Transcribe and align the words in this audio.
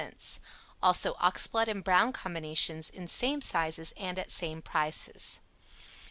Also 0.81 1.13
Oxblood 1.21 1.67
and 1.67 1.83
Brown 1.83 2.11
Combinations 2.11 2.89
in 2.89 3.07
same 3.07 3.39
sizes 3.39 3.91
and 3.95 4.17
at 4.17 4.31
same 4.31 4.59
prices. 4.59 5.41